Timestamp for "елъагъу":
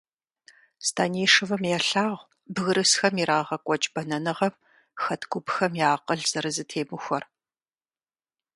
1.77-2.27